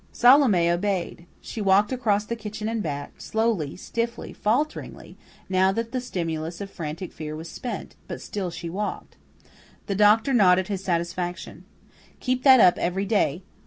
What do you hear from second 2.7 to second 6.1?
back, slowly, stiffly, falteringly, now that the